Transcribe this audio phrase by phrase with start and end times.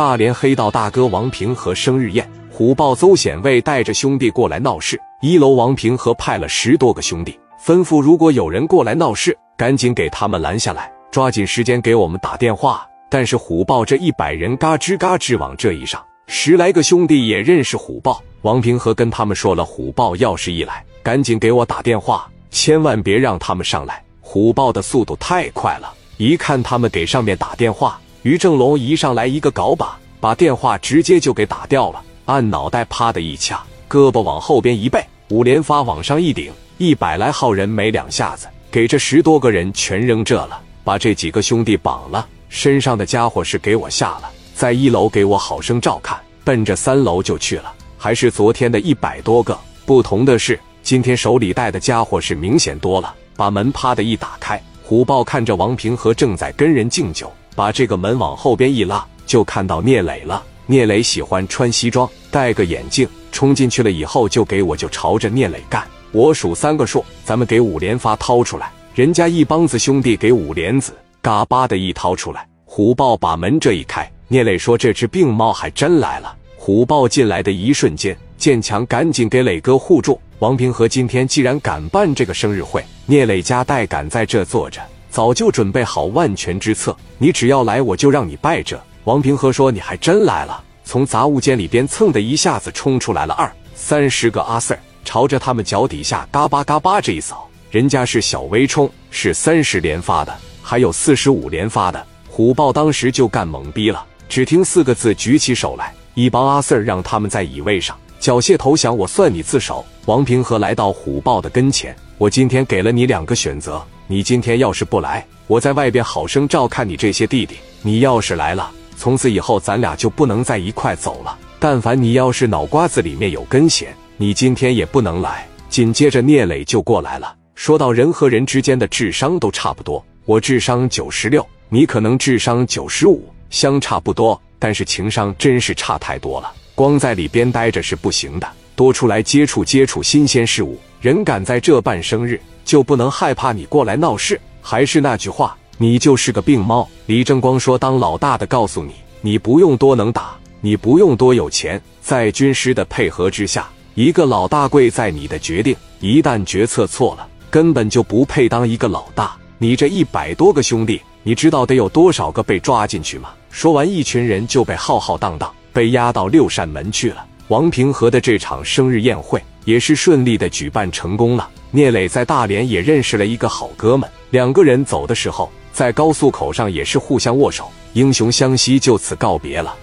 [0.00, 4.98] 大连黑道大哥王平和生日宴，虎豹邹显卫带着兄弟过来闹事。
[5.20, 12.88] 一楼王平和派了十多个兄弟，吩咐如果有人过来闹事，赶紧给他们拦下来，抓紧时间给我们打电话。
[13.10, 18.22] 但是虎豹这一百人嘎吱嘎吱往这一上，十来个兄弟也认识虎豹。
[18.40, 24.02] 王平和跟他们说了，虎豹要是一来，赶紧给我打电话，千万别让他们上来。
[24.22, 28.00] 虎豹的速度太快了，一看他们给上面打电话。
[28.22, 57.32] 于正龙一上来一个镐把，把电话直接就给打掉了，按脑袋啪的一掐，胳膊往后边一背，五连发往上一顶，一百来号人没两下子，给这十多个人全扔这了，把这几个兄弟绑了，身上的家伙是给我下了，在一楼给我好生照看，奔着三楼就去了，还是昨天的一百多个，不同的是今天手里带的家伙是明显多了，把门啪的一打开，虎豹看着王平和正在跟人敬酒。
[57.60, 60.42] 把这个门往后边一拉，就看到聂磊了。
[60.64, 65.86] 聂磊喜欢穿西装，戴个眼镜，冲进去了以后就给我就朝着聂磊干。
[66.10, 68.72] 我数三个数，咱们给五连发掏出来。
[68.94, 72.48] 人家一帮子兄弟给五连子，嘎巴的一掏出来。
[72.64, 80.18] 虎豹把门这一开，聂磊说：“这只病猫还真来了。”虎豹进来的一瞬间，建强赶紧给磊哥护住。
[80.38, 84.80] 王平和今天既然敢办这个生日会，聂磊家代敢在这坐着。
[85.10, 88.80] 早就准备好万全之策，你只要来，我就让你败着。
[89.04, 102.06] 王平和说：“你还真来了。”从杂物间里边蹭的一下子冲出来了二三十个阿 Sir，朝着他们脚底下嘎巴嘎巴这一扫，人家是小微冲，是三十连发的，还有四十五连发的。
[102.28, 109.84] 虎豹当时就干懵逼了，只听四个字举起手来，一帮阿 Sir 让他们在椅位上缴械投降，我算你自首。
[110.06, 113.82] 王平和来到虎豹的跟前，我今天给了你两个选择。
[114.10, 117.54] 你今天要是不来，我在外边好生照看你这些弟弟。
[117.80, 121.38] 你要是来了，从此以后咱俩就不能在一块走了。
[121.60, 125.46] 但凡你要是脑瓜子里面有根弦，你今天也不能来。
[125.68, 136.52] 紧接着聂磊就过来了，说到人和人之间的智商都差不多，我智商九十六，你可能智商九十五，相差不多，但是情商真是差太多了。
[136.74, 140.76] 光在里边待着是不行的，多出来接触接触新鲜事物。
[141.00, 142.40] 人敢在这办生日。
[142.70, 144.40] 就不能害怕你过来闹事？
[144.62, 146.88] 还是那句话，你就是个病猫。
[147.06, 148.92] 李正光说：“当老大的告诉你，
[149.22, 155.74] 你不用多能打，你不用多有钱，在军师的配合之下，一个老大贵在你的决定。
[155.98, 159.34] 一旦决策错了，根本就不配当一个老大。
[159.58, 167.26] 你这一百多个兄弟，你知道得有多少个被抓进去吗？”说完，一群人就被浩浩荡荡被押到六扇门去了。
[167.50, 171.50] 王平和的这场生日宴会也是顺利的举办成功了。
[171.72, 179.74] 聂磊在大连也认识了一个好哥们，两个人走的时候在高速口上也是互相握手，英雄相惜就此告别了。